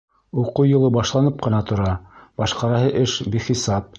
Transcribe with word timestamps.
—Уҡыу 0.43 0.63
йылы 0.69 0.89
башланып 0.95 1.43
ҡына 1.47 1.59
тора, 1.71 1.91
башҡараһы 2.43 2.91
эш 3.05 3.17
бихисап. 3.37 3.89